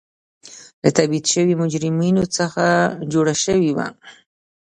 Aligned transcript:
له 0.83 0.89
تبعید 0.97 1.25
شویو 1.31 1.59
مجرمینو 1.63 2.23
څخه 2.37 2.63
جوړه 3.11 3.33
شوې 3.43 3.71
وه. 3.77 3.87